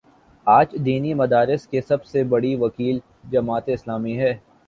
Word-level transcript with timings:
آج 0.47 0.67
دینی 0.85 1.13
مدارس 1.13 1.67
کی 1.67 1.81
سب 1.81 2.05
سے 2.05 2.23
بڑی 2.23 2.55
وکیل 2.55 2.99
جماعت 3.31 3.69
اسلامی 3.69 4.17
ہے۔ 4.19 4.33